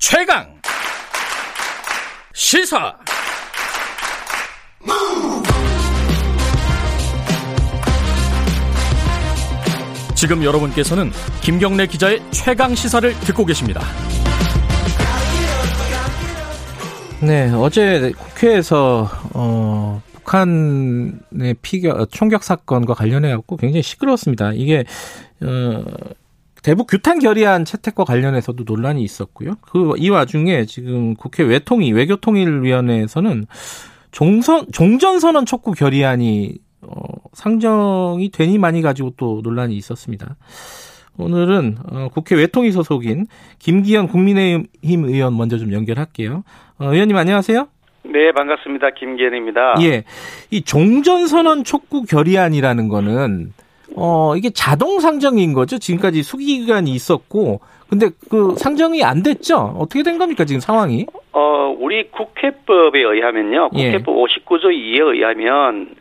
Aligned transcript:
최강 0.00 0.46
시사 2.32 2.96
지금 10.14 10.44
여러분께서는 10.44 11.10
김경래 11.42 11.88
기자의 11.88 12.22
최강 12.30 12.76
시사를 12.76 13.12
듣고 13.20 13.44
계십니다. 13.44 13.80
네, 17.20 17.50
어제 17.52 18.12
국회에서 18.16 19.10
어, 19.34 20.00
북한의 20.12 21.54
피격 21.60 22.08
총격 22.12 22.44
사건과 22.44 22.94
관련해 22.94 23.30
갖고 23.32 23.56
굉장히 23.56 23.82
시끄러웠습니다. 23.82 24.52
이게 24.52 24.84
어, 25.42 25.84
대북 26.62 26.86
규탄 26.88 27.18
결의안 27.18 27.64
채택과 27.64 28.04
관련해서도 28.04 28.64
논란이 28.66 29.02
있었고요. 29.02 29.54
그 29.60 29.94
이 29.96 30.10
와중에 30.10 30.64
지금 30.66 31.14
국회 31.14 31.42
외통위 31.42 31.92
외교통일위원회에서는 31.92 33.46
종선 34.10 34.66
종전선언 34.72 35.46
촉구 35.46 35.72
결의안이 35.72 36.56
어, 36.82 36.90
상정이 37.32 38.30
되니 38.30 38.58
많이 38.58 38.82
가지고 38.82 39.12
또 39.16 39.40
논란이 39.42 39.76
있었습니다. 39.76 40.36
오늘은 41.18 41.76
어, 41.90 42.08
국회 42.12 42.36
외통위 42.36 42.70
소속인 42.70 43.26
김기현 43.58 44.08
국민의힘 44.08 45.04
의원 45.04 45.36
먼저 45.36 45.58
좀 45.58 45.72
연결할게요. 45.72 46.44
어, 46.78 46.92
의원님 46.92 47.16
안녕하세요. 47.16 47.66
네, 48.04 48.32
반갑습니다. 48.32 48.90
김기현입니다. 48.98 49.74
예. 49.82 50.04
이 50.50 50.62
종전선언 50.62 51.64
촉구 51.64 52.04
결의안이라는 52.04 52.88
거는 52.88 53.52
어, 53.96 54.34
이게 54.36 54.50
자동 54.50 55.00
상정인 55.00 55.52
거죠? 55.52 55.78
지금까지 55.78 56.22
수기 56.22 56.58
기간이 56.58 56.90
있었고, 56.90 57.60
근데 57.88 58.10
그 58.30 58.54
상정이 58.56 59.02
안 59.02 59.22
됐죠? 59.22 59.74
어떻게 59.78 60.02
된 60.02 60.18
겁니까, 60.18 60.44
지금 60.44 60.60
상황이? 60.60 61.06
어, 61.32 61.76
우리 61.78 62.10
국회법에 62.10 63.00
의하면요. 63.00 63.70
예. 63.74 63.92
국회법 63.92 64.14
59조 64.16 64.66
2에 64.66 65.14
의하면 65.14 65.94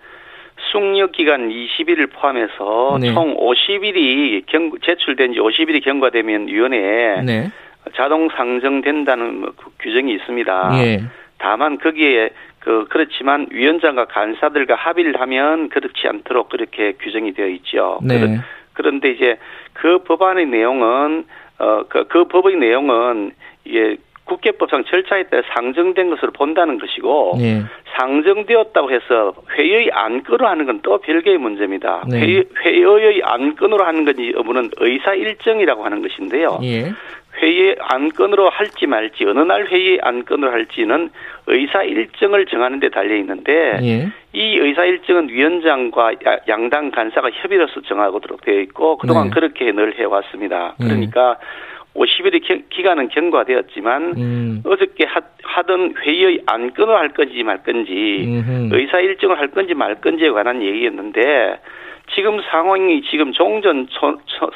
숙려 0.72 1.08
기간 1.08 1.50
20일을 1.50 2.12
포함해서 2.12 2.98
네. 3.00 3.14
총 3.14 3.36
50일이 3.38 4.46
경, 4.48 4.72
제출된 4.84 5.34
지 5.34 5.40
50일이 5.40 5.84
경과되면 5.84 6.48
위원회에 6.48 7.22
네. 7.22 7.52
자동 7.96 8.28
상정된다는 8.30 9.40
뭐그 9.40 9.72
규정이 9.80 10.14
있습니다. 10.14 10.72
예. 10.84 11.04
다만 11.38 11.78
거기에 11.78 12.30
그 12.60 12.86
그렇지만 12.90 13.48
위원장과 13.52 14.06
간사들과 14.06 14.76
합의를 14.76 15.20
하면 15.22 15.70
그렇지 15.70 16.08
않도록 16.08 16.50
그렇게 16.50 16.94
규정이 16.94 17.34
되어 17.34 17.48
있죠. 17.48 18.00
네. 18.04 18.20
그런- 18.20 18.42
그런데 18.74 19.10
이제 19.12 19.38
그 19.74 20.00
법안의 20.04 20.48
내용은 20.48 21.26
어그 21.60 22.06
그 22.10 22.26
법의 22.26 22.58
내용은 22.58 23.32
이게 23.66 23.98
국회법상 24.26 24.84
절차에 24.84 25.24
따라 25.24 25.42
상정된 25.54 26.10
것으로 26.10 26.32
본다는 26.34 26.78
것이고 26.80 27.38
예. 27.40 27.64
상정되었다고 27.96 28.92
해서 28.92 29.34
회의 29.58 29.90
안건으로 29.92 30.48
하는 30.48 30.66
건 30.66 30.82
또 30.84 30.98
별개의 31.00 31.38
문제입니다. 31.38 32.04
네. 32.10 32.20
회의, 32.20 32.44
회의의 32.64 33.22
안건으로 33.24 33.84
하는 33.86 34.06
건지 34.06 34.34
여부는 34.36 34.72
의사 34.78 35.14
일정이라고 35.14 35.84
하는 35.84 36.02
것인데요. 36.02 36.60
예. 36.64 36.92
회의 37.42 37.76
안건으로 37.80 38.50
할지 38.50 38.88
말지 38.88 39.26
어느 39.26 39.40
날 39.40 39.68
회의 39.68 40.00
안건으로 40.02 40.52
할지는 40.52 41.10
의사 41.48 41.84
일정을 41.84 42.46
정하는 42.48 42.80
데 42.80 42.90
달려 42.90 43.16
있는데 43.16 43.80
예. 43.82 44.08
이 44.34 44.58
의사 44.58 44.86
일정은 44.86 45.30
위원장과 45.30 46.14
야- 46.26 46.40
양당 46.48 46.92
간사가 46.92 47.30
협의로서 47.34 47.82
정하도록 47.82 48.42
되어 48.42 48.60
있고 48.62 48.98
그동안 48.98 49.26
네. 49.26 49.30
그렇게 49.32 49.72
늘 49.72 49.98
해왔습니다. 49.98 50.76
예. 50.82 50.84
그러니까 50.84 51.38
50일의 51.98 52.64
기 52.70 52.84
간은 52.84 53.10
경과되었지만 53.10 54.14
음. 54.18 54.64
어저께 54.66 55.06
하, 55.06 55.20
하던 55.44 55.96
회의의 56.06 56.42
안건을 56.46 56.96
할 56.96 57.10
건지 57.10 57.42
말 57.44 57.64
건지 57.64 58.24
음흠. 58.28 58.70
의사 58.76 59.00
일정을 59.00 59.40
할 59.40 59.48
건지 59.50 59.74
말 59.74 59.96
건지에 59.96 60.30
관한 60.30 60.62
얘기였는데 60.62 61.60
지금 62.16 62.40
상황이 62.50 63.02
지금 63.10 63.34
종전 63.34 63.88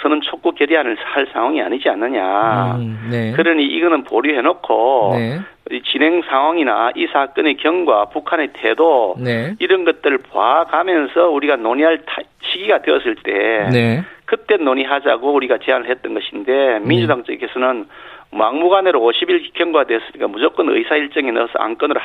선언 0.01 0.21
촉구 0.21 0.53
결의안을 0.53 0.95
할 1.03 1.27
상황이 1.33 1.61
아니지 1.61 1.89
않느냐. 1.89 2.75
음, 2.77 3.09
네. 3.11 3.33
그러니 3.33 3.65
이거는 3.65 4.03
보류해놓고 4.05 5.09
네. 5.15 5.39
이 5.71 5.81
진행 5.83 6.21
상황이나 6.21 6.91
이 6.95 7.07
사건의 7.07 7.57
경과, 7.57 8.05
북한의 8.05 8.51
태도 8.53 9.15
네. 9.19 9.55
이런 9.59 9.83
것들을 9.83 10.19
봐가면서 10.31 11.29
우리가 11.29 11.57
논의할 11.57 11.99
타- 12.05 12.21
시기가 12.41 12.81
되었을 12.83 13.15
때 13.23 13.67
네. 13.71 14.03
그때 14.31 14.55
논의하자고 14.55 15.33
우리가 15.33 15.57
제안을 15.61 15.89
했던 15.89 16.13
것인데 16.13 16.79
민주당 16.79 17.25
쪽에서는 17.25 17.85
막무가내로 18.31 18.97
50일 19.01 19.51
경과 19.53 19.83
됐으니까 19.83 20.29
무조건 20.29 20.69
의사 20.69 20.95
일정에 20.95 21.31
넣어서 21.31 21.51
안건을 21.59 21.95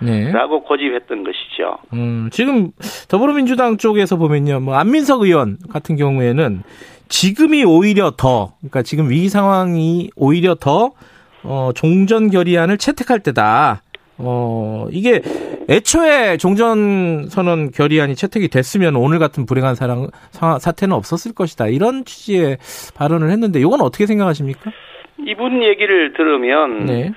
네. 0.00 0.30
하자라고 0.30 0.62
고집했던 0.62 1.22
것이죠. 1.22 1.76
음, 1.92 2.30
지금 2.32 2.70
더불어민주당 3.10 3.76
쪽에서 3.76 4.16
보면요, 4.16 4.60
뭐 4.60 4.74
안민석 4.76 5.20
의원 5.20 5.58
같은 5.70 5.96
경우에는 5.96 6.62
지금이 7.08 7.64
오히려 7.64 8.12
더, 8.16 8.54
그러니까 8.60 8.80
지금 8.80 9.10
위기 9.10 9.28
상황이 9.28 10.08
오히려 10.16 10.54
더 10.54 10.92
어, 11.42 11.72
종전 11.74 12.30
결의안을 12.30 12.78
채택할 12.78 13.20
때다. 13.20 13.82
어, 14.18 14.86
이게 14.90 15.20
애초에 15.68 16.36
종전 16.36 17.28
선언 17.28 17.70
결의안이 17.70 18.14
채택이 18.14 18.48
됐으면 18.48 18.96
오늘 18.96 19.18
같은 19.18 19.46
불행한 19.46 19.74
사랑, 19.74 20.08
사, 20.30 20.58
사태는 20.58 20.94
없었을 20.94 21.34
것이다. 21.34 21.66
이런 21.68 22.04
취지의 22.04 22.58
발언을 22.94 23.30
했는데 23.30 23.60
이건 23.60 23.80
어떻게 23.80 24.06
생각하십니까? 24.06 24.70
이분 25.26 25.62
얘기를 25.62 26.12
들으면 26.12 26.86
네. 26.86 27.12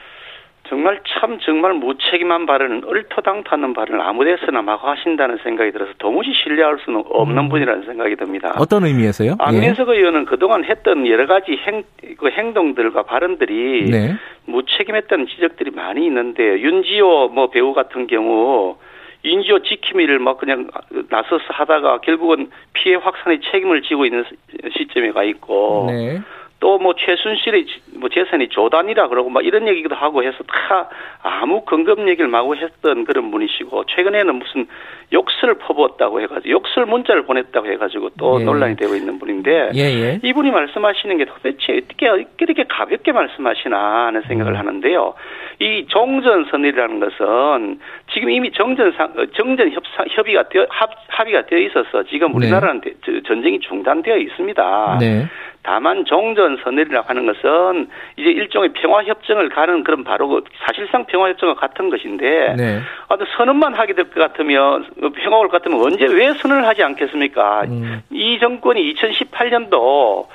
정말 0.69 0.99
참 1.07 1.39
정말 1.39 1.73
무책임한 1.73 2.45
발언은 2.45 2.83
얼토당토하는 2.85 3.73
발언을 3.73 4.01
아무데서나 4.05 4.61
막 4.61 4.83
하신다는 4.83 5.39
생각이 5.43 5.71
들어서 5.71 5.91
도무지 5.97 6.31
신뢰할 6.31 6.77
수는 6.85 7.03
없는 7.09 7.45
음. 7.45 7.49
분이라는 7.49 7.85
생각이 7.85 8.15
듭니다. 8.15 8.53
어떤 8.57 8.85
의미에서요? 8.85 9.35
안민석 9.39 9.89
의원은 9.89 10.25
그동안 10.25 10.63
했던 10.63 11.07
여러 11.07 11.25
가지 11.25 11.53
행, 11.65 11.83
그 12.17 12.29
행동들과 12.29 12.99
예. 12.99 13.05
발언들이 13.07 13.89
네. 13.89 14.15
무책임했다는 14.45 15.27
지적들이 15.27 15.71
많이 15.71 16.05
있는데 16.05 16.59
윤지호 16.61 17.29
뭐 17.29 17.49
배우 17.49 17.73
같은 17.73 18.05
경우 18.05 18.77
인지호 19.23 19.63
지킴이를 19.63 20.19
막 20.19 20.37
그냥 20.37 20.69
나서서 21.09 21.43
하다가 21.49 21.99
결국은 22.01 22.51
피해 22.73 22.95
확산의 22.95 23.41
책임을 23.51 23.81
지고 23.81 24.05
있는 24.05 24.23
시- 24.29 24.69
시점에 24.77 25.11
가 25.11 25.23
있고 25.23 25.87
네. 25.89 26.21
또 26.59 26.77
뭐 26.79 26.93
최순실의 26.95 27.65
지- 27.65 27.81
뭐 27.99 28.09
재산이 28.09 28.49
조단이라 28.49 29.07
그러고 29.09 29.29
막 29.29 29.45
이런 29.45 29.67
얘기도 29.67 29.95
하고 29.95 30.23
해서 30.23 30.37
다 30.47 30.89
아무 31.23 31.61
근거 31.65 31.91
없는 31.93 32.07
얘기를 32.09 32.29
마구 32.29 32.55
했던 32.55 33.03
그런 33.05 33.31
분이시고 33.31 33.85
최근에는 33.85 34.35
무슨 34.35 34.65
욕설 35.11 35.55
퍼부었다고 35.55 36.21
해가지고 36.21 36.49
욕설 36.49 36.85
문자를 36.85 37.23
보냈다고 37.23 37.67
해가지고 37.67 38.09
또 38.17 38.39
예. 38.39 38.43
논란이 38.45 38.75
되고 38.77 38.95
있는 38.95 39.19
분인데 39.19 39.71
예, 39.75 39.79
예. 39.81 40.19
이분이 40.23 40.51
말씀하시는 40.51 41.17
게 41.17 41.25
도대체 41.25 41.77
어떻게 41.77 42.07
이렇게 42.39 42.63
가볍게 42.69 43.11
말씀하시나 43.11 44.05
하는 44.07 44.21
생각을 44.23 44.53
음. 44.53 44.57
하는데요. 44.59 45.13
이 45.59 45.85
종전선언이라는 45.87 46.99
것은 46.99 47.79
지금 48.13 48.29
이미 48.29 48.51
정전상 48.51 49.13
어, 49.17 49.25
정전 49.35 49.71
협상 49.71 50.05
협의가 50.09 50.47
되어 50.49 50.65
합, 50.69 50.89
합의가 51.07 51.45
되어 51.47 51.59
있어서 51.59 52.03
지금 52.03 52.33
우리나라는 52.35 52.81
대- 52.81 52.93
저- 53.05 53.19
전쟁이 53.23 53.59
중단되어 53.59 54.17
있습니다. 54.17 54.97
네. 54.99 55.25
다만 55.69 56.03
종전 56.03 56.57
선언이라고 56.63 57.07
하는 57.07 57.27
것은 57.27 57.87
이제 58.17 58.31
일종의 58.31 58.69
평화 58.73 59.03
협정을 59.03 59.49
가는 59.49 59.83
그런 59.83 60.03
바로 60.03 60.27
그 60.27 60.43
사실상 60.65 61.05
평화 61.05 61.29
협정과 61.29 61.53
같은 61.53 61.91
것인데 61.91 62.55
네. 62.57 62.79
아, 63.07 63.15
또 63.15 63.23
선언만 63.37 63.75
하게 63.75 63.93
될 63.93 64.05
것 64.09 64.15
같으면 64.15 64.87
어, 65.03 65.09
평화 65.15 65.37
올 65.37 65.47
것 65.47 65.61
같으면 65.61 65.79
언제 65.79 66.07
왜 66.07 66.33
선언을 66.33 66.65
하지 66.65 66.81
않겠습니까? 66.81 67.65
음. 67.67 68.01
이 68.09 68.39
정권이 68.39 68.95
2018년도 68.95 70.25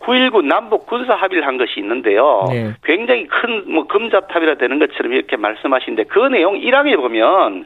9.19 0.00 0.44
남북 0.44 0.84
군사 0.86 1.14
합의를 1.14 1.46
한 1.46 1.56
것이 1.56 1.80
있는데요. 1.80 2.48
네. 2.50 2.72
굉장히 2.84 3.26
큰 3.28 3.64
뭐 3.68 3.86
금자탑이라 3.86 4.56
되는 4.56 4.78
것처럼 4.78 5.14
이렇게 5.14 5.36
말씀하시는데 5.38 6.04
그 6.04 6.18
내용 6.28 6.60
1항에 6.60 6.96
보면 6.96 7.64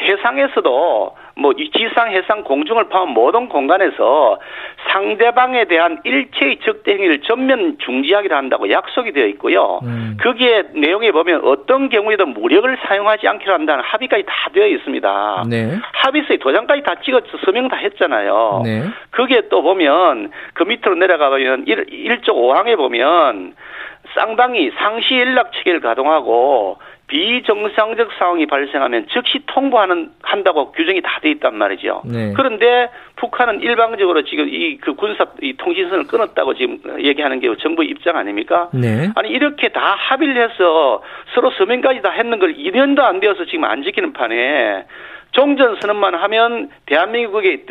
해상에서도 0.00 1.16
뭐 1.38 1.52
이 1.58 1.70
지상, 1.70 2.10
해상, 2.10 2.42
공중을 2.44 2.84
포함한 2.84 3.14
모든 3.14 3.48
공간에서 3.48 4.38
상대방에 4.90 5.64
대한 5.64 5.98
일체의 6.04 6.58
적대 6.64 6.92
행위를 6.92 7.20
전면 7.22 7.76
중지하기로 7.78 8.34
한다고 8.34 8.70
약속이 8.70 9.12
되어 9.12 9.26
있고요. 9.26 9.80
음. 9.84 10.16
거기에 10.22 10.64
내용에 10.74 11.12
보면 11.12 11.42
어떤 11.44 11.88
경우에도 11.88 12.26
무력을 12.26 12.76
사용하지 12.86 13.28
않기로 13.28 13.52
한다는 13.52 13.84
합의까지 13.84 14.24
다 14.26 14.50
되어 14.52 14.66
있습니다. 14.66 15.44
네. 15.48 15.78
합의서에 15.92 16.38
도장까지 16.38 16.82
다 16.82 16.94
찍어서 17.02 17.26
서명 17.44 17.68
다 17.68 17.76
했잖아요. 17.76 18.62
네. 18.64 18.84
거기에 19.12 19.42
또 19.50 19.62
보면 19.62 20.30
그 20.54 20.62
밑으로 20.62 20.94
내려가 20.96 21.30
보면 21.30 21.64
1, 21.66 22.20
조 22.22 22.34
5항에 22.34 22.76
보면 22.76 23.54
쌍방이 24.14 24.70
상시 24.78 25.18
연락 25.18 25.52
체계를 25.52 25.80
가동하고 25.80 26.78
비정상적 27.06 28.10
상황이 28.18 28.46
발생하면 28.46 29.06
즉시 29.12 29.40
통보하는 29.46 30.10
한다고 30.22 30.72
규정이 30.72 31.02
다 31.02 31.16
돼 31.20 31.30
있단 31.30 31.56
말이죠. 31.56 32.02
네. 32.04 32.32
그런데 32.36 32.90
북한은 33.16 33.60
일방적으로 33.62 34.22
지금 34.24 34.48
이 34.48 34.76
그 34.80 34.94
군사 34.94 35.24
이 35.40 35.54
통신선을 35.56 36.06
끊었다고 36.06 36.54
지금 36.54 36.78
얘기하는 37.00 37.40
게 37.40 37.48
정부 37.60 37.82
입장 37.84 38.16
아닙니까? 38.16 38.68
네. 38.72 39.10
아니 39.14 39.30
이렇게 39.30 39.68
다 39.68 39.94
합의를 39.98 40.50
해서 40.50 41.02
서로 41.34 41.50
서명까지 41.52 42.02
다 42.02 42.10
했는 42.10 42.38
걸 42.38 42.54
2년도 42.54 43.00
안 43.00 43.20
되어서 43.20 43.44
지금 43.46 43.64
안 43.64 43.82
지키는 43.82 44.12
판에 44.12 44.84
종전 45.32 45.76
선언만 45.80 46.14
하면 46.14 46.70
대한민국의 46.86 47.64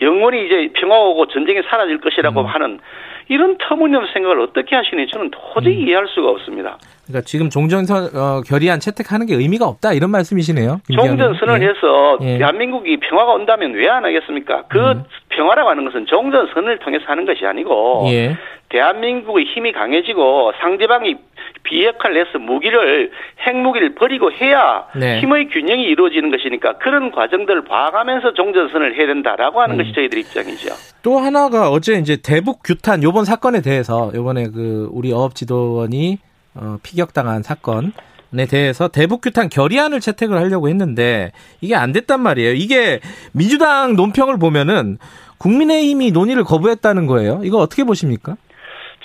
영원히 0.00 0.46
이제 0.46 0.70
평화가 0.74 1.02
오고 1.02 1.26
전쟁이 1.28 1.60
사라질 1.68 1.98
것이라고 2.00 2.40
음. 2.40 2.46
하는 2.46 2.80
이런 3.28 3.56
터무니없는 3.58 4.12
생각을 4.12 4.40
어떻게 4.40 4.74
하시는지 4.76 5.12
저는 5.12 5.30
도저히 5.30 5.76
음. 5.76 5.88
이해할 5.88 6.08
수가 6.08 6.28
없습니다. 6.30 6.78
그러니까 7.10 7.20
지금 7.26 7.50
종전선 7.50 8.10
어, 8.16 8.40
결의안 8.46 8.80
채택하는 8.80 9.26
게 9.26 9.34
의미가 9.34 9.66
없다 9.66 9.92
이런 9.92 10.10
말씀이시네요. 10.10 10.80
김기현 10.86 11.08
종전 11.08 11.26
의원. 11.26 11.38
선언을 11.38 11.62
예. 11.62 11.68
해서 11.70 12.18
예. 12.22 12.38
대한민국이 12.38 12.96
평화가 12.98 13.32
온다면 13.32 13.74
왜 13.74 13.90
안 13.90 14.04
하겠습니까? 14.04 14.64
그 14.68 14.78
음. 14.78 15.02
평화라고 15.30 15.68
하는 15.68 15.84
것은 15.84 16.06
종전 16.06 16.46
선언을 16.54 16.78
통해서 16.78 17.04
하는 17.08 17.26
것이 17.26 17.44
아니고 17.44 18.04
예. 18.12 18.36
대한민국의 18.68 19.46
힘이 19.46 19.72
강해지고 19.72 20.52
상대방이 20.60 21.16
비핵화를 21.64 22.24
해서 22.24 22.38
무기를 22.38 23.10
핵무기를 23.46 23.96
버리고 23.96 24.30
해야 24.30 24.84
네. 24.94 25.20
힘의 25.20 25.48
균형이 25.48 25.82
이루어지는 25.82 26.30
것이니까 26.30 26.78
그런 26.78 27.10
과정들을 27.10 27.64
봐가면서 27.64 28.32
종전선을 28.34 28.96
해야 28.96 29.06
된다라고 29.08 29.60
하는 29.60 29.74
음. 29.74 29.78
것이 29.82 29.92
저희들 29.92 30.18
입장이죠. 30.18 30.72
또 31.02 31.18
하나가 31.18 31.68
어제 31.70 31.94
이제 31.94 32.16
대북 32.22 32.60
규탄 32.64 33.02
요번 33.02 33.24
사건에 33.24 33.60
대해서 33.60 34.12
요번에 34.14 34.44
그 34.54 34.88
우리 34.92 35.12
어업 35.12 35.34
지도원이 35.34 36.18
어, 36.54 36.76
피격당한 36.82 37.42
사건에 37.42 38.46
대해서 38.50 38.88
대북 38.88 39.20
규탄 39.22 39.48
결의안을 39.48 40.00
채택을 40.00 40.36
하려고 40.38 40.68
했는데 40.68 41.32
이게 41.60 41.74
안 41.74 41.92
됐단 41.92 42.20
말이에요. 42.20 42.52
이게 42.54 43.00
민주당 43.32 43.94
논평을 43.96 44.38
보면은 44.38 44.98
국민의힘이 45.38 46.10
논의를 46.12 46.44
거부했다는 46.44 47.06
거예요. 47.06 47.40
이거 47.44 47.58
어떻게 47.58 47.84
보십니까? 47.84 48.36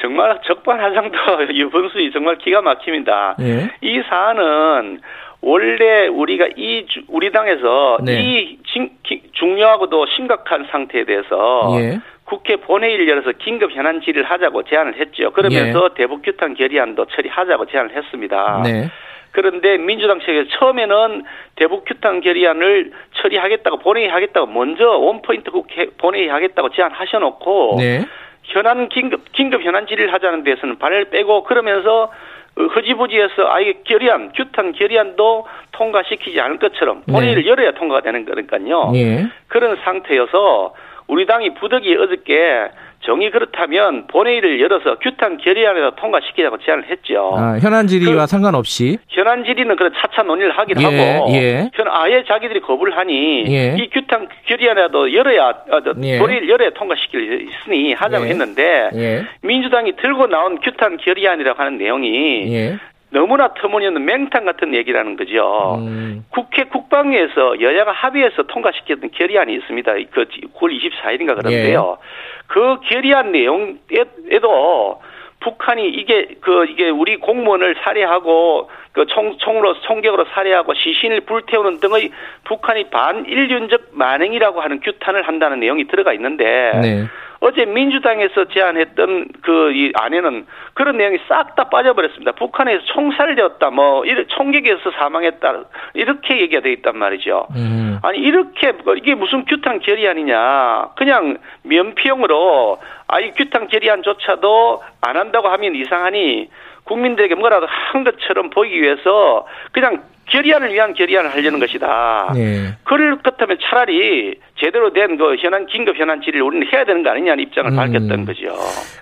정말 0.01 0.39
적반하장도 0.45 1.17
유분수이 1.55 2.11
정말 2.11 2.37
기가 2.37 2.61
막힙니다. 2.61 3.37
예. 3.39 3.69
이 3.81 4.01
사안은 4.09 4.99
원래 5.41 6.07
우리가 6.07 6.47
이 6.57 6.85
주- 6.89 7.03
우리 7.07 7.31
당에서 7.31 7.99
네. 8.03 8.21
이 8.21 8.57
진- 8.73 8.89
기- 9.03 9.21
중요하고도 9.33 10.07
심각한 10.07 10.67
상태에 10.71 11.05
대해서 11.05 11.69
예. 11.79 11.99
국회 12.25 12.55
본회의를 12.55 13.07
열어서 13.07 13.31
긴급 13.33 13.71
현안 13.71 14.01
질의를 14.01 14.23
하자고 14.23 14.63
제안을 14.63 14.99
했죠. 14.99 15.31
그러면서 15.31 15.89
대북 15.93 16.23
규탄 16.23 16.55
결의안도 16.55 17.05
처리하자고 17.05 17.67
제안을 17.67 17.95
했습니다. 17.95 18.61
네. 18.63 18.89
그런데 19.31 19.77
민주당 19.77 20.19
측에서 20.21 20.49
처음에는 20.57 21.23
대북 21.55 21.85
규탄 21.85 22.21
결의안을 22.21 22.91
처리하겠다고 23.15 23.77
본회의 23.79 24.09
하겠다고 24.09 24.47
먼저 24.47 24.89
원포인트 24.89 25.51
국회 25.51 25.89
본회의 25.97 26.29
하겠다고 26.29 26.69
제안하셔놓고 26.69 27.75
네. 27.77 28.05
현안 28.43 28.89
긴급 28.89 29.31
긴급 29.33 29.61
현안 29.63 29.85
질의를 29.87 30.13
하자는 30.13 30.43
데서는 30.43 30.79
발을 30.79 31.05
빼고 31.05 31.43
그러면서 31.43 32.11
어, 32.57 32.63
흐지부지해서 32.63 33.51
아예 33.51 33.73
결의안 33.83 34.31
규탄 34.33 34.71
결의안도 34.71 35.45
통과시키지 35.73 36.39
않을 36.39 36.57
것처럼 36.57 37.03
본회의를 37.03 37.45
열어야 37.45 37.71
통과가 37.71 38.01
되는 38.01 38.25
거니까요. 38.25 38.93
예. 38.95 39.27
그런 39.47 39.75
상태여서 39.83 40.73
우리 41.07 41.25
당이 41.25 41.53
부득이 41.55 41.95
어저께 41.97 42.69
정이 43.01 43.29
그렇다면 43.29 44.07
본회의를 44.07 44.59
열어서 44.61 44.97
규탄 44.97 45.37
결의안에서 45.37 45.91
통과시키자고 45.91 46.57
제안을 46.65 46.85
했죠. 46.89 47.35
아, 47.37 47.59
현안 47.59 47.85
질의와 47.85 48.23
그- 48.23 48.27
상관없이 48.27 48.97
현안 49.09 49.43
질의는 49.45 49.75
그런 49.75 49.93
차차 49.95 50.23
논의를 50.23 50.57
하긴 50.57 50.81
예, 50.81 50.85
하고 50.85 51.31
예. 51.33 51.69
현 51.75 51.87
아예 51.87 52.23
자기들이 52.27 52.61
거부를 52.61 52.97
하니 52.97 53.45
예. 53.47 53.75
이 53.77 53.89
규탄 53.91 54.27
결의안이라도 54.47 55.13
열어야 55.13 55.49
어, 55.69 55.81
저, 55.83 55.93
예. 56.01 56.17
본회의를 56.17 56.49
열어야 56.49 56.71
통과시킬 56.71 57.47
있으니 57.49 57.93
하자고 57.93 58.25
예. 58.25 58.29
했는데 58.29 58.89
예. 58.95 59.23
민주당이 59.43 59.97
들고 59.97 60.25
나온 60.25 60.59
규탄 60.61 60.97
결의안이라고 60.97 61.59
하는 61.61 61.77
내용이 61.77 62.51
예. 62.55 62.77
너무나 63.15 63.53
터무니없는 63.53 64.03
맹탕 64.03 64.43
같은 64.43 64.75
얘기라는 64.75 65.15
거죠. 65.15 65.75
음, 65.79 66.25
국회 66.29 66.65
국방위에서 66.65 67.61
여야가 67.61 67.93
합의해서 67.93 68.43
통과시켰던 68.43 69.11
결의안이 69.11 69.53
있습니다. 69.55 69.93
그 70.11 70.25
9월 70.53 70.77
24일인가 70.77 71.37
그런데요. 71.37 71.97
예. 71.97 72.05
그 72.47 72.79
결의안 72.81 73.31
내용에도 73.31 75.01
북한이 75.39 75.87
이게 75.87 76.35
그 76.41 76.65
이게 76.65 76.89
우리 76.89 77.15
공무원을 77.15 77.75
살해하고 77.83 78.69
그 78.91 79.05
총, 79.05 79.37
총으로 79.37 79.79
총격으로 79.81 80.25
살해하고 80.33 80.73
시신을 80.73 81.21
불태우는 81.21 81.79
등의 81.79 82.11
북한이 82.43 82.89
반인륜적 82.89 83.91
만행이라고 83.91 84.59
하는 84.59 84.81
규탄을 84.81 85.21
한다는 85.21 85.61
내용이 85.61 85.85
들어가 85.87 86.11
있는데 86.13 86.71
네. 86.81 87.05
어제 87.45 87.65
민주당에서 87.65 88.45
제안했던 88.45 89.27
그 89.41 89.65
이 89.75 89.91
안에는 89.93 90.45
그런 90.73 90.97
내용이 90.97 91.19
싹 91.27 91.55
다 91.55 91.65
빠져버렸습니다. 91.69 92.33
북한에서 92.33 92.83
총살되었다, 92.85 93.69
뭐 93.69 94.03
총격에서 94.27 94.91
사망했다 94.91 95.63
이렇게 95.93 96.41
얘기가 96.41 96.61
돼 96.61 96.71
있단 96.73 96.97
말이죠. 96.97 97.47
음. 97.55 97.99
아니 98.03 98.17
이렇게 98.19 98.71
뭐 98.71 98.95
이게 98.95 99.15
무슨 99.15 99.45
규탄 99.45 99.79
결의안이냐? 99.79 100.89
그냥 100.97 101.37
면피용으로 101.63 102.79
아이 103.07 103.31
규탄 103.31 103.67
결의안조차도 103.67 104.83
안 105.01 105.17
한다고 105.17 105.47
하면 105.49 105.75
이상하니 105.75 106.49
국민들에게 106.83 107.35
뭐라도 107.35 107.67
한 107.67 108.03
것처럼 108.03 108.49
보이기 108.49 108.81
위해서 108.81 109.47
그냥 109.71 110.03
결의안을 110.29 110.73
위한 110.73 110.93
결의안을 110.93 111.31
하려는 111.33 111.59
것이다. 111.59 112.31
네. 112.33 112.73
그럴 112.83 113.15
것 113.17 113.23
같으면 113.37 113.57
차라리 113.61 114.39
제대로 114.59 114.91
된 114.93 115.17
그 115.17 115.35
현안 115.37 115.65
긴급 115.67 115.97
현안 115.97 116.19
질의를 116.21 116.41
우리는 116.41 116.67
해야 116.73 116.83
되는 116.85 117.03
거 117.03 117.09
아니냐는 117.11 117.43
입장을 117.43 117.71
음. 117.71 117.75
밝혔던 117.75 118.25
거죠. 118.25 118.47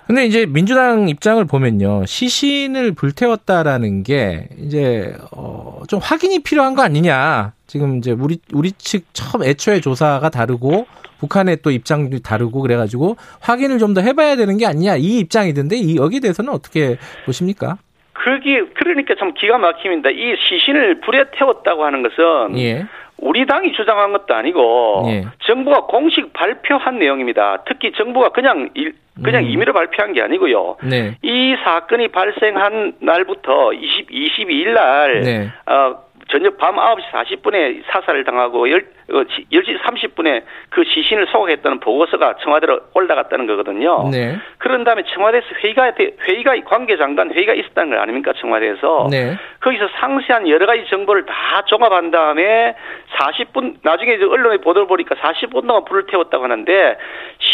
근데 0.06 0.26
이제 0.26 0.46
민주당 0.46 1.08
입장을 1.08 1.42
보면요. 1.46 2.04
시신을 2.06 2.92
불태웠다라는 2.92 4.02
게 4.02 4.48
이제 4.58 5.14
어, 5.32 5.80
좀 5.88 5.98
확인이 6.02 6.40
필요한 6.40 6.74
거 6.74 6.82
아니냐. 6.82 7.52
지금 7.66 7.98
이제 7.98 8.12
우리 8.12 8.38
우리 8.52 8.72
측 8.72 9.04
처음 9.12 9.42
애초에 9.42 9.80
조사가 9.80 10.28
다르고 10.28 10.86
북한의 11.18 11.58
또 11.62 11.70
입장도 11.70 12.18
다르고 12.18 12.60
그래가지고 12.60 13.16
확인을 13.40 13.78
좀 13.78 13.94
더 13.94 14.00
해봐야 14.00 14.36
되는 14.36 14.56
게 14.58 14.66
아니냐 14.66 14.96
이 14.96 15.18
입장이던데 15.20 15.76
이 15.76 15.96
여기에 15.96 16.20
대해서는 16.20 16.52
어떻게 16.52 16.96
보십니까? 17.24 17.78
그게 18.14 18.64
그러니까 18.74 19.14
참 19.16 19.34
기가 19.34 19.58
막힙니다. 19.58 20.10
이 20.10 20.36
시신을 20.36 21.00
불에 21.00 21.24
태웠다고 21.32 21.84
하는 21.84 22.02
것은 22.02 22.58
예, 22.58 22.86
우리 23.18 23.44
당이 23.44 23.72
주장한 23.72 24.12
것도 24.12 24.34
아니고 24.34 25.06
예. 25.08 25.24
정부가 25.46 25.82
공식 25.82 26.32
발표한 26.32 26.98
내용입니다. 26.98 27.64
특히 27.66 27.92
정부가 27.92 28.30
그냥 28.30 28.70
일, 28.74 28.94
그냥 29.22 29.44
음. 29.44 29.50
임의로 29.50 29.72
발표한 29.72 30.12
게 30.12 30.22
아니고요. 30.22 30.76
네, 30.84 31.16
이 31.22 31.54
사건이 31.64 32.08
발생한 32.08 32.94
날부터 33.00 33.72
20, 33.72 34.10
22일 34.10 34.72
날 34.72 35.20
네. 35.20 35.48
어, 35.66 35.96
저녁 36.34 36.58
밤 36.58 36.74
9시 36.74 37.10
40분에 37.12 37.84
사살을 37.86 38.24
당하고 38.24 38.66
10, 38.66 38.74
어, 39.12 39.22
10시 39.52 39.78
30분에 39.82 40.42
그 40.68 40.82
시신을 40.82 41.28
소각했다는 41.28 41.78
보고서가 41.78 42.34
청와대로 42.42 42.80
올라갔다는 42.92 43.46
거거든요. 43.46 44.08
네, 44.10 44.36
그런 44.58 44.82
다음에 44.82 45.04
청와대에서 45.14 45.46
회의가 45.62 45.94
돼- 45.94 46.16
회의가 46.26 46.56
관계장관 46.64 47.32
회의가 47.32 47.54
있었다는 47.54 47.94
거 47.94 48.02
아닙니까 48.02 48.32
청와대에서? 48.36 49.06
네, 49.12 49.36
거기서 49.60 49.88
상세한 50.00 50.48
여러 50.48 50.66
가지 50.66 50.84
정보를 50.90 51.24
다 51.24 51.62
종합한 51.66 52.10
다음에 52.10 52.74
40분 53.16 53.76
나중에 53.82 54.14
언론에 54.16 54.56
보도를 54.56 54.88
보니까 54.88 55.14
40분 55.14 55.68
동안 55.68 55.84
불을 55.84 56.06
태웠다고 56.06 56.42
하는데 56.42 56.96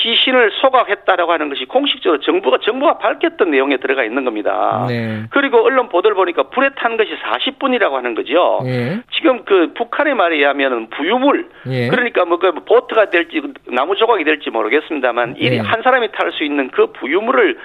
시신을 0.03 0.51
소각했다라고 0.61 1.33
하는 1.33 1.49
것이 1.49 1.65
공식적으로 1.67 2.21
정부가 2.21 2.59
정부가 2.63 2.99
밝혔던 2.99 3.51
내용에 3.51 3.77
들어가 3.77 4.03
있는 4.03 4.25
겁니다. 4.25 4.87
네. 4.89 5.23
그리고 5.31 5.65
언론 5.65 5.89
보도를 5.89 6.17
보니까 6.17 6.45
불에 6.45 6.71
탄 6.77 6.97
것이 6.97 7.11
40분이라고 7.17 7.93
하는 7.93 8.15
거죠. 8.15 8.61
예, 8.65 9.01
지금 9.13 9.45
그 9.45 9.73
북한의 9.75 10.15
말에 10.15 10.37
의하면은 10.37 10.89
부유물 10.91 11.49
예. 11.69 11.89
그러니까 11.89 12.25
뭐 12.25 12.41
그 12.41 12.53
보트가 12.65 13.11
될지 13.11 13.43
나무 13.67 13.95
조각이 13.95 14.25
될지 14.25 14.51
모르겠습니다만 14.51 15.37
예. 15.41 15.57
이한 15.57 15.83
사람이 15.83 16.11
탈 16.13 16.33
수 16.33 16.43
있는 16.43 16.71
그 16.71 16.93
부유물을 16.93 17.59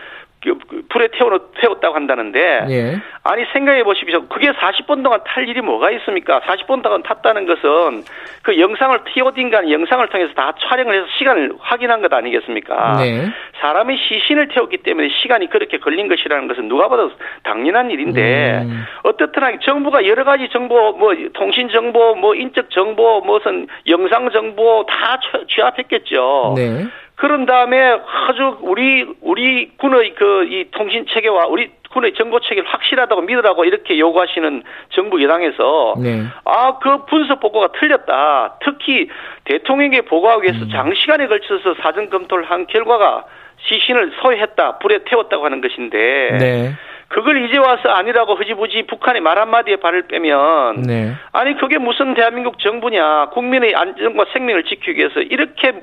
불에 0.89 1.07
태워 1.09 1.39
태웠다고 1.59 1.95
한다는데 1.95 2.65
예, 2.69 2.97
아니 3.23 3.43
생각해 3.53 3.83
보십시오. 3.83 4.27
그게 4.27 4.51
40분 4.51 5.03
동안 5.03 5.19
탈 5.25 5.47
일이 5.47 5.61
뭐가 5.61 5.91
있습니까? 5.91 6.39
40분 6.41 6.83
동안 6.83 7.01
탔다는 7.03 7.45
것은 7.45 8.03
그 8.43 8.59
영상을 8.59 8.97
티오딘간 9.13 9.71
영상을 9.71 10.07
통해서 10.09 10.33
다 10.33 10.53
촬영을 10.59 10.95
해서 10.95 11.07
시간을 11.17 11.53
확인한 11.59 12.01
것 12.01 12.13
아니겠습니까? 12.13 12.97
네. 12.99 13.29
사람이 13.59 13.97
시신을 13.97 14.49
태웠기 14.49 14.77
때문에 14.77 15.09
시간이 15.09 15.49
그렇게 15.49 15.79
걸린 15.79 16.07
것이라는 16.07 16.47
것은 16.47 16.67
누가 16.67 16.87
봐도 16.87 17.11
당연한 17.43 17.89
일인데 17.89 18.61
음. 18.63 18.85
어떻든 19.03 19.59
정부가 19.61 20.05
여러 20.05 20.23
가지 20.23 20.47
정보 20.49 20.91
뭐 20.93 21.13
통신 21.33 21.69
정보 21.69 22.15
뭐 22.15 22.35
인적 22.35 22.69
정보 22.69 23.21
무슨 23.21 23.67
영상 23.87 24.29
정보 24.31 24.85
다 24.87 25.19
취- 25.19 25.47
취합했겠죠. 25.55 26.53
네. 26.55 26.85
그런 27.15 27.45
다음에 27.45 27.79
아주 28.27 28.57
우리 28.61 29.05
우리 29.21 29.69
군의 29.77 30.13
그 30.15 30.43
이 30.43 30.65
통신 30.71 31.05
체계와 31.07 31.47
우리 31.47 31.69
박근혜 31.95 32.11
정부 32.13 32.41
체계를 32.41 32.67
확실하다고 32.67 33.21
믿으라고 33.21 33.63
이렇게 33.63 33.97
요구하시는 33.97 34.63
정부 34.89 35.23
여당에서 35.23 35.95
네. 35.97 36.23
아그 36.43 37.05
분석 37.05 37.39
보고가 37.39 37.69
틀렸다. 37.79 38.57
특히 38.63 39.07
대통령에게 39.45 40.01
보고하기 40.01 40.43
위해서 40.43 40.67
장시간에 40.67 41.27
걸쳐서 41.27 41.75
사전 41.81 42.09
검토를 42.09 42.43
한 42.43 42.67
결과가 42.67 43.23
시신을 43.57 44.11
소외했다, 44.21 44.79
불에 44.79 44.99
태웠다고 45.05 45.45
하는 45.45 45.61
것인데 45.61 46.37
네. 46.37 46.73
그걸 47.07 47.45
이제 47.45 47.57
와서 47.57 47.89
아니라고 47.89 48.35
흐지부지 48.35 48.87
북한의 48.87 49.21
말 49.21 49.37
한마디에 49.39 49.77
발을 49.77 50.07
빼면 50.07 50.81
네. 50.81 51.13
아니 51.31 51.55
그게 51.57 51.77
무슨 51.77 52.13
대한민국 52.13 52.59
정부냐 52.59 53.29
국민의 53.29 53.75
안전과 53.75 54.25
생명을 54.33 54.63
지키기 54.63 54.97
위해서 54.97 55.19
이렇게 55.21 55.73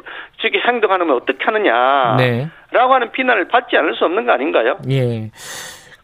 저기 0.41 0.59
행동하면 0.59 1.11
어떻게 1.11 1.45
하느냐 1.45 2.17
네. 2.17 2.49
라고 2.73 2.95
하는 2.95 3.13
비난을 3.13 3.49
받지 3.49 3.77
않을 3.77 3.95
수 3.95 4.05
없는 4.05 4.27
거 4.27 4.33
아닌가요? 4.33 4.79
예. 4.91 5.31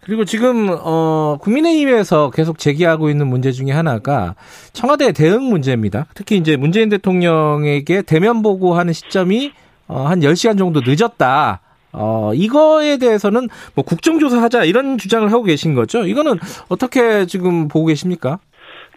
그리고 0.09 0.25
지금 0.25 0.69
어 0.71 1.37
국민의힘에서 1.41 2.31
계속 2.31 2.59
제기하고 2.59 3.11
있는 3.11 3.27
문제 3.27 3.53
중에 3.53 3.73
하나가 3.73 4.35
청와대 4.73 5.13
대응 5.13 5.51
문제입니다. 5.51 6.07
특히 6.15 6.37
이제 6.37 6.57
문재인 6.57 6.89
대통령에게 6.89 8.03
대면 8.03 8.43
보고하는 8.43 8.95
시점이 8.95 9.53
어한 9.89 10.21
10시간 10.21 10.57
정도 10.57 10.81
늦었다. 10.83 11.61
어 11.93 12.33
이거에 12.35 12.99
대해서는 12.99 13.49
뭐 13.75 13.85
국정조사 13.85 14.43
하자 14.43 14.65
이런 14.65 14.99
주장을 14.99 15.31
하고 15.33 15.43
계신 15.43 15.75
거죠. 15.75 16.07
이거는 16.07 16.39
어떻게 16.69 17.27
지금 17.27 17.69
보고 17.69 17.87
계십니까? 17.87 18.39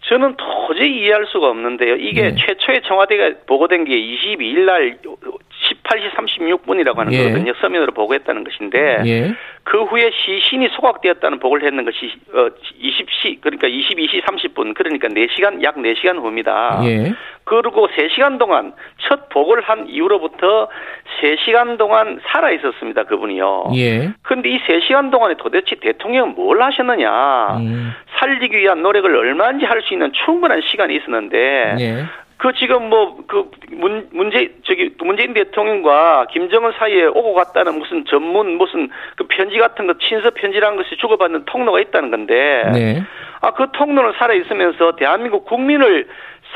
저는 0.04 0.36
도저히 0.36 1.00
이해할 1.00 1.26
수가 1.32 1.50
없는데요. 1.50 1.96
이게 1.96 2.32
네. 2.32 2.36
최초의 2.36 2.82
청와대가 2.86 3.32
보고된 3.46 3.86
게 3.86 3.94
22일 3.96 4.66
날 4.66 4.98
18시 5.92 6.12
36분이라고 6.12 6.96
하는 6.98 7.14
예. 7.14 7.24
거거든요. 7.24 7.54
서면으로 7.62 7.92
보고했다는 7.94 8.44
것인데 8.44 9.02
예. 9.06 9.34
그 9.64 9.84
후에 9.84 10.10
시신이 10.12 10.70
소각되었다는 10.70 11.40
보고를 11.40 11.68
했는 11.68 11.86
것이 11.86 12.12
어 12.34 12.50
20시 12.82 13.42
그러니까 13.42 13.68
22시 13.68 14.22
30분 14.24 14.74
그러니까 14.74 15.08
4시간 15.08 15.62
약 15.64 15.76
4시간 15.76 16.20
후입니다. 16.20 16.82
예. 16.86 17.14
그리고 17.44 17.88
3시간 17.88 18.40
동안 18.40 18.74
첫 19.08 19.30
보고를 19.30 19.64
한 19.64 19.88
이후로부터 19.88 20.68
3시간 21.22 21.78
동안 21.78 22.20
살아 22.28 22.52
있었습니다. 22.52 23.04
그분이요. 23.04 23.72
예. 23.76 24.14
근데 24.22 24.50
이 24.50 24.60
3시간 24.60 25.12
동안에 25.12 25.36
도대체 25.38 25.76
대통령은 25.76 26.36
뭘 26.36 26.62
하셨느냐? 26.62 27.58
음. 27.58 27.92
살리기 28.20 28.58
위한 28.58 28.82
노력을 28.82 29.14
얼마인지 29.16 29.66
할 29.66 29.82
수 29.82 29.94
있는 29.96 30.12
충분한 30.14 30.62
시간이 30.62 30.96
있었는데 30.96 31.76
예. 31.80 32.06
그 32.42 32.52
지금 32.54 32.90
뭐그 32.90 33.52
문제 34.14 34.52
저기 34.64 34.90
문재인 34.98 35.36
대통령과 35.36 36.26
김정은 36.32 36.72
사이에 36.72 37.06
오고 37.06 37.36
갔다는 37.36 37.78
무슨 37.78 38.04
전문 38.06 38.58
무슨 38.58 38.90
그 39.16 39.28
편지 39.28 39.60
같은 39.60 39.86
거 39.86 39.94
친서 40.00 40.32
편지라는 40.32 40.76
것이 40.76 40.98
주고받는 40.98 41.46
통로가 41.46 41.80
있다는 41.80 42.10
건데 42.10 42.64
네. 42.74 43.04
아그 43.42 43.68
통로는 43.74 44.14
살아 44.18 44.34
있으면서 44.34 44.96
대한민국 44.96 45.46
국민을 45.46 46.08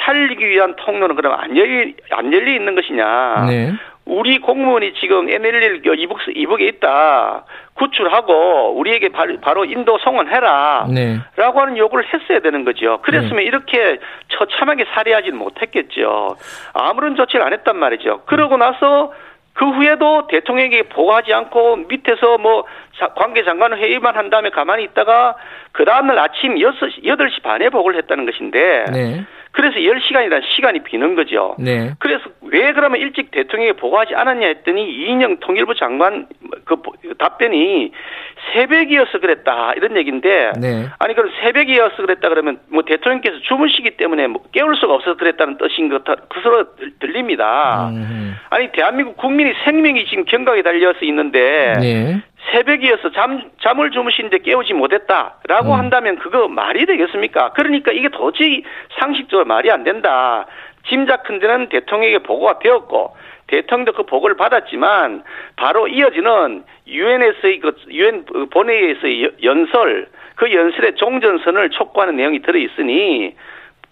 살리기 0.03 0.49
위한 0.49 0.75
통로는 0.75 1.15
그럼 1.15 1.39
안 1.39 1.55
열리 1.55 1.95
안 2.09 2.33
열려 2.33 2.51
있는 2.51 2.73
것이냐? 2.73 3.45
네. 3.47 3.71
우리 4.05 4.37
공무원이 4.39 4.93
지금 4.99 5.27
NLL 5.29 5.81
이북 5.97 6.19
이북에 6.33 6.65
있다 6.67 7.43
구출하고 7.73 8.75
우리에게 8.77 9.09
바로, 9.41 9.65
인도 9.65 9.97
송원해라. 9.97 10.87
네. 10.93 11.17
라고 11.35 11.59
하는 11.59 11.75
요구를 11.77 12.05
했어야 12.13 12.39
되는 12.39 12.63
거죠. 12.63 12.99
그랬으면 13.01 13.43
이렇게 13.43 13.97
처참하게 14.29 14.85
살해하지는 14.93 15.37
못했겠죠. 15.37 16.37
아무런 16.73 17.15
조치를 17.15 17.45
안 17.45 17.51
했단 17.53 17.75
말이죠. 17.77 18.21
그러고 18.27 18.57
나서 18.57 19.11
그 19.53 19.65
후에도 19.65 20.27
대통령에게 20.27 20.83
보고하지 20.83 21.33
않고 21.33 21.77
밑에서 21.87 22.37
뭐 22.37 22.65
자- 22.99 23.07
관계 23.15 23.43
장관 23.43 23.73
회의만 23.77 24.15
한 24.15 24.29
다음에 24.29 24.49
가만히 24.49 24.83
있다가 24.83 25.35
그 25.71 25.83
다음날 25.85 26.19
아침 26.19 26.55
6시, 26.55 27.03
8시 27.05 27.41
반에 27.41 27.69
보고를 27.69 27.97
했다는 27.99 28.25
것인데 28.25 28.85
네. 28.91 29.25
그래서 29.55 29.77
10시간이라는 29.77 30.41
시간이 30.55 30.83
비는 30.83 31.15
거죠. 31.15 31.55
네. 31.57 31.93
그래서 31.99 32.25
왜 32.41 32.73
그러면 32.73 32.99
일찍 32.99 33.31
대통령에게 33.31 33.77
보고하지 33.79 34.13
않았냐 34.13 34.47
했더니 34.47 34.83
이인영 34.85 35.37
통일부 35.39 35.73
장관 35.75 36.27
그 36.65 36.75
보- 36.75 36.91
답변이 37.17 37.91
새벽이어서 38.53 39.19
그랬다 39.19 39.73
이런 39.77 39.95
얘기인데 39.95 40.51
네. 40.59 40.87
아니 40.99 41.13
그럼 41.15 41.31
새벽이어서 41.41 41.95
그랬다 41.95 42.27
그러면 42.29 42.59
뭐 42.67 42.83
대통령께서 42.83 43.39
주무시기 43.47 43.91
때문에 43.91 44.27
뭐 44.27 44.43
깨울 44.51 44.75
수가 44.75 44.93
없어서 44.95 45.15
그랬다는 45.17 45.57
뜻인 45.57 45.87
것 45.89 46.03
그스로 46.29 46.65
들립니다. 46.99 47.89
음. 47.93 48.35
아니 48.49 48.71
대한민국 48.73 49.15
국민이 49.17 49.53
생명이 49.63 50.05
지금 50.05 50.25
경각에 50.25 50.61
달려서 50.63 50.99
있는데 51.03 51.73
네. 51.79 52.21
새벽이어서 52.51 53.11
잠, 53.11 53.49
잠을 53.61 53.91
주무시는데 53.91 54.39
깨우지 54.39 54.73
못했다라고 54.73 55.73
음. 55.73 55.79
한다면 55.79 56.17
그거 56.19 56.47
말이 56.47 56.85
되겠습니까? 56.85 57.53
그러니까 57.53 57.91
이게 57.91 58.09
도저히 58.09 58.63
상식적으로 58.99 59.45
말이 59.45 59.71
안 59.71 59.83
된다. 59.83 60.45
짐작컨대는 60.87 61.69
대통령에게 61.69 62.19
보고가 62.19 62.59
되었고 62.59 63.15
대통령도 63.47 63.93
그 63.93 64.03
보고를 64.03 64.37
받았지만 64.37 65.23
바로 65.55 65.87
이어지는 65.87 66.63
유엔에서의 66.87 67.59
그 67.59 67.75
유엔 67.89 68.25
본회의에서의 68.51 69.23
여- 69.23 69.29
연설 69.43 70.07
그 70.35 70.51
연설의 70.53 70.95
종전선을 70.95 71.69
촉구하는 71.71 72.15
내용이 72.17 72.41
들어 72.41 72.59
있으니 72.59 73.35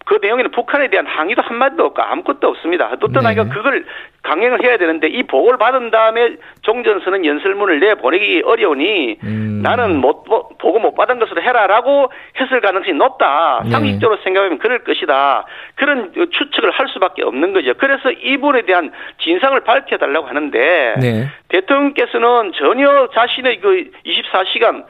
그 0.05 0.19
내용에는 0.21 0.51
북한에 0.51 0.89
대한 0.89 1.05
항의도 1.07 1.41
한마디도 1.41 1.85
없고 1.85 2.01
아무것도 2.01 2.47
없습니다. 2.49 2.95
또 2.99 3.07
떠나니까 3.07 3.45
네. 3.45 3.49
그걸 3.49 3.85
강행을 4.23 4.63
해야 4.63 4.77
되는데 4.77 5.07
이 5.07 5.23
보고를 5.23 5.57
받은 5.57 5.91
다음에 5.91 6.35
종전선은 6.61 7.25
연설문을 7.25 7.79
내 7.79 7.95
보내기 7.95 8.41
어려우니 8.45 9.17
음. 9.23 9.61
나는 9.63 9.97
못 9.97 10.23
보- 10.23 10.49
보고 10.57 10.79
못 10.79 10.93
받은 10.95 11.19
것으로 11.19 11.41
해라라고 11.41 12.11
했을 12.39 12.61
가능성이 12.61 12.93
높다. 12.97 13.61
네. 13.65 13.71
상식적으로 13.71 14.19
생각하면 14.23 14.59
그럴 14.59 14.79
것이다. 14.83 15.45
그런 15.75 16.11
추측을 16.13 16.71
할 16.71 16.87
수밖에 16.89 17.23
없는 17.23 17.53
거죠. 17.53 17.73
그래서 17.75 18.11
이분에 18.11 18.63
대한 18.63 18.91
진상을 19.19 19.57
밝혀달라고 19.61 20.27
하는데 20.27 20.95
네. 20.99 21.27
대통령께서는 21.49 22.51
전혀 22.53 23.07
자신의 23.13 23.59
그 23.61 23.91
24시간 24.05 24.85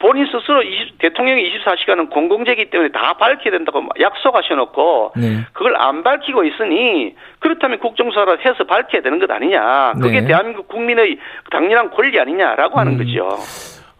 본인 0.00 0.26
스스로 0.26 0.62
20, 0.62 0.98
대통령의 0.98 1.52
24시간은 1.60 2.10
공공재이기 2.10 2.70
때문에 2.70 2.90
다 2.90 3.12
밝혀야 3.14 3.52
된다고 3.52 3.82
약속하셔놓고 4.00 5.12
네. 5.16 5.44
그걸 5.52 5.76
안 5.76 6.02
밝히고 6.02 6.42
있으니 6.44 7.14
그렇다면 7.38 7.78
국정조사를 7.80 8.44
해서 8.44 8.64
밝혀야 8.64 9.02
되는 9.02 9.18
것 9.18 9.30
아니냐. 9.30 9.92
그게 10.00 10.22
네. 10.22 10.26
대한민국 10.26 10.68
국민의 10.68 11.18
당연한 11.50 11.90
권리 11.90 12.18
아니냐라고 12.18 12.78
하는 12.78 12.92
음. 12.92 12.98
거죠. 12.98 13.28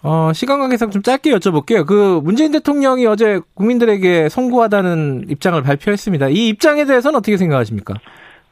어, 0.02 0.32
시간 0.32 0.58
관계상 0.58 0.90
좀 0.90 1.02
짧게 1.02 1.30
여쭤볼게요. 1.32 1.86
그 1.86 2.20
문재인 2.24 2.50
대통령이 2.52 3.06
어제 3.06 3.38
국민들에게 3.54 4.30
송구하다는 4.30 5.26
입장을 5.28 5.62
발표했습니다. 5.62 6.28
이 6.28 6.48
입장에 6.48 6.86
대해서는 6.86 7.18
어떻게 7.18 7.36
생각하십니까? 7.36 7.94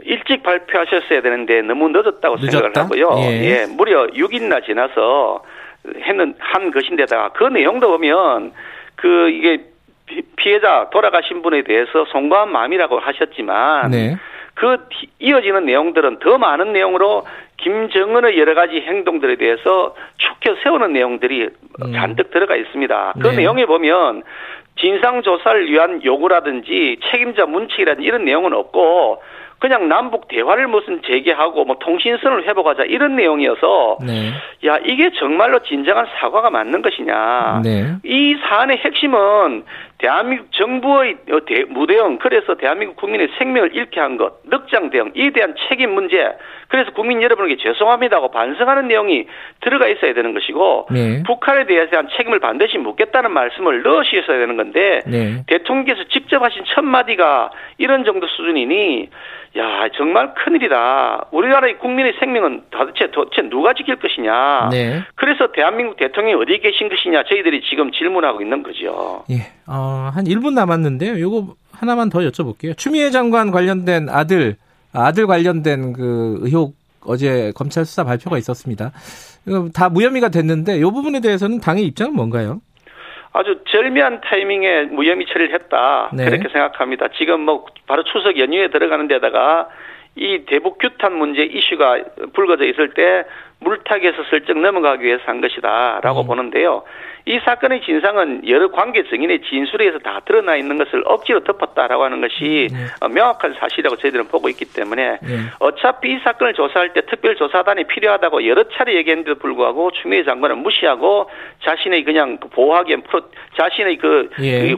일찍 0.00 0.42
발표하셨어야 0.42 1.22
되는데 1.22 1.62
너무 1.62 1.88
늦었다고 1.88 2.36
생각을 2.36 2.68
늦었다? 2.68 2.82
하고요. 2.82 3.14
예. 3.20 3.44
예. 3.44 3.66
무려 3.66 4.06
6일이나 4.08 4.64
지나서 4.64 5.42
했는 6.02 6.34
한 6.38 6.70
것인데다가 6.70 7.30
그 7.30 7.44
내용도 7.44 7.88
보면 7.88 8.52
그 8.96 9.30
이게 9.30 9.64
피- 10.06 10.22
피해자 10.36 10.88
돌아가신 10.90 11.42
분에 11.42 11.62
대해서 11.62 12.04
송구한 12.06 12.50
마음이라고 12.50 12.98
하셨지만 12.98 13.90
네. 13.90 14.16
그 14.54 14.76
뒤- 14.88 15.08
이어지는 15.20 15.64
내용들은 15.66 16.18
더 16.20 16.38
많은 16.38 16.72
내용으로 16.72 17.24
김정은의 17.58 18.38
여러 18.38 18.54
가지 18.54 18.80
행동들에 18.80 19.36
대해서 19.36 19.94
축혀 20.16 20.54
세우는 20.62 20.92
내용들이 20.92 21.48
음. 21.84 21.92
잔뜩 21.92 22.30
들어가 22.30 22.56
있습니다. 22.56 23.14
그 23.20 23.28
네. 23.28 23.36
내용에 23.36 23.66
보면 23.66 24.22
진상 24.76 25.22
조사를 25.22 25.68
위한 25.70 26.04
요구라든지 26.04 26.98
책임자 27.10 27.46
문책이라든지 27.46 28.06
이런 28.06 28.24
내용은 28.24 28.52
없고 28.52 29.22
그냥 29.58 29.88
남북 29.88 30.28
대화를 30.28 30.68
무슨 30.68 31.02
재개하고 31.02 31.64
뭐 31.64 31.76
통신선을 31.80 32.46
회복하자 32.46 32.84
이런 32.84 33.16
내용이어서 33.16 33.98
네. 34.06 34.32
야 34.66 34.78
이게 34.84 35.10
정말로 35.18 35.58
진정한 35.64 36.06
사과가 36.18 36.50
맞는 36.50 36.82
것이냐 36.82 37.62
네. 37.64 37.96
이 38.04 38.36
사안의 38.36 38.78
핵심은 38.78 39.64
대한민국 39.98 40.52
정부의 40.52 41.16
어, 41.32 41.40
대- 41.44 41.64
무대응 41.64 42.18
그래서 42.18 42.54
대한민국 42.56 42.96
국민의 42.96 43.28
생명을 43.38 43.74
잃게 43.74 43.98
한 44.00 44.16
것, 44.16 44.34
늑장 44.44 44.90
대응 44.90 45.10
이에 45.16 45.30
대한 45.30 45.54
책임 45.68 45.90
문제 45.92 46.16
그래서 46.68 46.92
국민 46.92 47.20
여러분에게 47.22 47.56
죄송합니다고 47.60 48.30
반성하는 48.30 48.88
내용이 48.88 49.26
들어가 49.60 49.88
있어야 49.88 50.14
되는 50.14 50.34
것이고 50.34 50.88
네. 50.92 51.22
북한에 51.26 51.66
대한 51.66 52.08
책임을 52.16 52.38
반드시 52.38 52.78
묻겠다는 52.78 53.32
말씀을 53.32 53.82
넣으셨어야 53.82 54.38
되는 54.38 54.56
건데 54.56 55.00
네. 55.06 55.42
대통령께서 55.48 56.04
직접 56.10 56.42
하신 56.42 56.62
첫 56.66 56.84
마디가 56.84 57.50
이런 57.78 58.04
정도 58.04 58.26
수준이니 58.28 59.08
야 59.56 59.88
정말 59.96 60.34
큰일이다. 60.34 61.28
우리나라의 61.32 61.78
국민의 61.78 62.12
생명은 62.20 62.64
도대체 62.70 63.10
도대체 63.10 63.48
누가 63.48 63.72
지킬 63.72 63.96
것이냐. 63.96 64.68
네. 64.70 65.00
그래서 65.14 65.50
대한민국 65.52 65.96
대통령이 65.96 66.40
어디 66.42 66.58
계신 66.58 66.90
것이냐 66.90 67.22
저희들이 67.24 67.62
지금 67.62 67.90
질문하고 67.90 68.42
있는 68.42 68.62
거죠. 68.62 69.24
예. 69.30 69.36
어, 69.66 69.87
한 70.14 70.24
1분 70.24 70.54
남았는데요. 70.54 71.20
요거 71.20 71.54
하나만 71.72 72.10
더 72.10 72.20
여쭤볼게요. 72.20 72.76
추미애 72.76 73.10
장관 73.10 73.50
관련된 73.50 74.08
아들, 74.08 74.56
아들 74.92 75.26
관련된 75.26 75.92
그 75.92 76.38
의혹 76.42 76.74
어제 77.06 77.52
검찰 77.54 77.84
수사 77.84 78.04
발표가 78.04 78.38
있었습니다. 78.38 78.92
다 79.72 79.88
무혐의가 79.88 80.28
됐는데 80.28 80.78
이 80.78 80.82
부분에 80.82 81.20
대해서는 81.20 81.60
당의 81.60 81.84
입장은 81.86 82.14
뭔가요? 82.14 82.60
아주 83.32 83.60
절묘한 83.68 84.20
타이밍에 84.22 84.84
무혐의 84.84 85.26
처리를 85.26 85.54
했다. 85.54 86.10
네. 86.12 86.24
그렇게 86.24 86.48
생각합니다. 86.48 87.08
지금 87.16 87.42
뭐 87.42 87.66
바로 87.86 88.02
추석 88.04 88.38
연휴에 88.38 88.68
들어가는 88.70 89.06
데다가 89.06 89.68
이 90.18 90.44
대북 90.46 90.78
규탄 90.78 91.16
문제 91.16 91.42
이슈가 91.42 91.98
불거져 92.34 92.64
있을 92.64 92.90
때 92.94 93.24
물타기에서 93.60 94.24
슬쩍 94.30 94.58
넘어가기 94.58 95.04
위해서 95.04 95.22
한 95.26 95.40
것이다라고 95.40 96.22
음. 96.22 96.26
보는데요. 96.26 96.84
이 97.24 97.38
사건의 97.44 97.82
진상은 97.82 98.48
여러 98.48 98.70
관계 98.70 99.02
증인의 99.02 99.42
진술에 99.42 99.84
의해서 99.84 99.98
다 99.98 100.20
드러나 100.24 100.56
있는 100.56 100.78
것을 100.78 101.02
억지로 101.04 101.40
덮었다라고 101.44 102.04
하는 102.04 102.22
것이 102.22 102.68
네. 102.72 103.08
명확한 103.08 103.54
사실이라고 103.58 103.96
저희들은 103.96 104.28
보고 104.28 104.48
있기 104.48 104.64
때문에 104.72 105.18
네. 105.20 105.38
어차피 105.58 106.14
이 106.14 106.18
사건을 106.20 106.54
조사할 106.54 106.94
때 106.94 107.02
특별조사단이 107.02 107.84
필요하다고 107.84 108.46
여러 108.46 108.64
차례 108.70 108.94
얘기했는데도 108.94 109.40
불구하고 109.40 109.90
추미애 109.90 110.24
장관은 110.24 110.58
무시하고 110.58 111.28
자신의 111.64 112.04
그냥 112.04 112.38
보호하기엔 112.38 113.02
프로 113.02 113.20
자신의 113.58 113.98
그 113.98 114.30
예. 114.40 114.74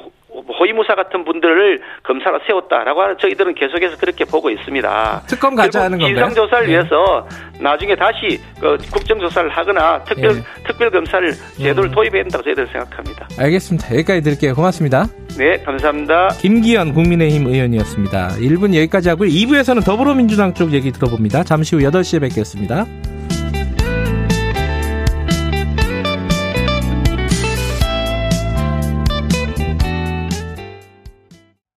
호위무사 0.59 0.95
같은 0.95 1.25
분들을 1.25 1.81
검사로 2.03 2.41
세웠다라고 2.47 3.03
하는 3.03 3.17
저희들은 3.19 3.55
계속해서 3.55 3.97
그렇게 3.97 4.25
보고 4.25 4.51
있습니다. 4.51 5.23
특검 5.27 5.55
가자는 5.55 5.99
건가요? 5.99 6.09
진상조사를 6.09 6.67
네. 6.67 6.73
위해서 6.73 7.27
나중에 7.61 7.97
다시 7.97 8.41
그 8.61 8.77
국정조사를 8.93 9.51
하거나 9.51 10.03
특별 10.05 10.35
네. 10.35 10.43
특별 10.67 10.91
검사를 10.91 11.33
제도를 11.59 11.91
음. 11.91 11.95
도입해야 11.95 12.23
된다고 12.23 12.45
저희들은 12.45 12.69
생각합니다. 12.69 13.29
알겠습니다. 13.39 13.95
여기까지 13.95 14.23
드릴게요. 14.23 14.55
고맙습니다. 14.55 15.07
네, 15.37 15.59
감사합니다. 15.63 16.29
김기현 16.41 16.95
국민의힘 16.95 17.47
의원이었습니다. 17.47 18.29
1분 18.39 18.75
여기까지 18.77 19.09
하고요. 19.09 19.29
2부에서는 19.29 19.85
더불어민주당 19.85 20.55
쪽 20.55 20.73
얘기 20.73 20.93
들어봅니다. 20.93 21.45
잠시 21.45 21.77
후 21.77 21.83
8시에 21.83 22.21
뵙겠습니다. 22.21 22.87